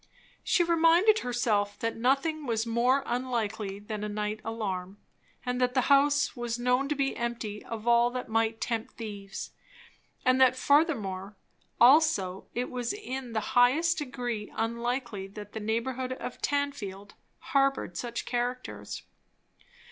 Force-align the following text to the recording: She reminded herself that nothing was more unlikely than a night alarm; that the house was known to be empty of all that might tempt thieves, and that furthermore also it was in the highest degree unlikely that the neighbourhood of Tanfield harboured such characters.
She 0.43 0.63
reminded 0.63 1.19
herself 1.19 1.77
that 1.77 1.95
nothing 1.95 2.47
was 2.47 2.65
more 2.65 3.03
unlikely 3.05 3.77
than 3.77 4.03
a 4.03 4.09
night 4.09 4.39
alarm; 4.43 4.97
that 5.45 5.75
the 5.75 5.81
house 5.93 6.35
was 6.35 6.57
known 6.57 6.89
to 6.89 6.95
be 6.95 7.15
empty 7.15 7.63
of 7.63 7.87
all 7.87 8.09
that 8.09 8.27
might 8.27 8.59
tempt 8.59 8.95
thieves, 8.97 9.51
and 10.25 10.41
that 10.41 10.55
furthermore 10.55 11.37
also 11.79 12.47
it 12.55 12.71
was 12.71 12.93
in 12.93 13.33
the 13.33 13.49
highest 13.53 13.99
degree 13.99 14.51
unlikely 14.55 15.27
that 15.27 15.53
the 15.53 15.59
neighbourhood 15.59 16.13
of 16.13 16.41
Tanfield 16.41 17.11
harboured 17.53 17.95
such 17.95 18.25
characters. 18.25 19.03